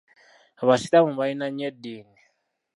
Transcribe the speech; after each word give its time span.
Abasiraamu 0.61 1.11
balina 1.19 1.45
nnyo 1.49 1.65
eddiini 1.71 2.19